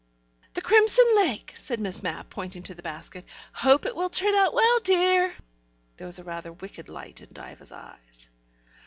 [0.55, 3.23] "The crimson lake," said Miss Mapp, pointing to the basket.
[3.53, 5.35] "Hope it will turn out well, dear."
[5.97, 8.27] There was rather a wicked light in Diva's eyes.